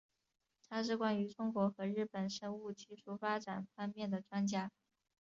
[0.67, 4.71] 他是关于中国和日本生物技术发展方面的专家。